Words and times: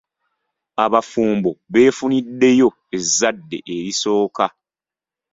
Abafumbo 0.85 1.49
beefuniddeyo 1.73 2.69
ezzadde 2.95 3.57
erisooka. 3.75 4.45